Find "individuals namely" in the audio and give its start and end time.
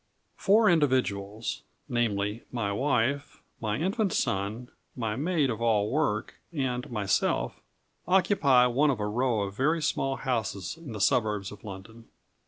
0.67-2.41